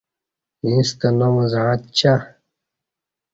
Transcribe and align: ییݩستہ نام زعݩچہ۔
ییݩستہ 0.65 1.09
نام 1.17 1.35
زعݩچہ۔ 1.51 2.13